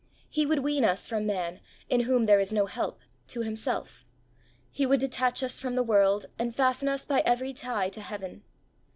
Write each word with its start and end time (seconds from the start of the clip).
He 0.31 0.47
would 0.47 0.63
wean 0.63 0.83
us 0.83 1.05
from 1.05 1.27
man, 1.27 1.59
in 1.87 1.99
whom 2.01 2.25
there 2.25 2.39
is 2.39 2.51
no 2.51 2.65
help, 2.65 3.01
to 3.27 3.41
Himself; 3.41 4.03
He 4.71 4.83
would 4.83 4.99
detach 4.99 5.43
us 5.43 5.59
from 5.59 5.75
the 5.75 5.83
world 5.83 6.23
and 6.39 6.47
IN 6.47 6.47
god's 6.47 6.55
school. 6.55 6.67
71 6.69 6.71
fasten 6.71 6.89
us 6.89 7.05
by 7.05 7.19
every 7.19 7.53
tie 7.53 7.89
to 7.89 8.01
Heaven. 8.01 8.43